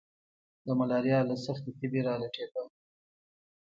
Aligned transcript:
د 0.65 0.67
ملاريا 0.79 1.19
له 1.29 1.35
سختې 1.45 1.71
تبي 1.79 2.01
را 2.07 2.15
لټېدم. 2.21 2.67